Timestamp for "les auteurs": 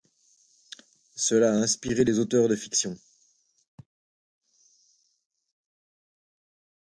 2.03-2.47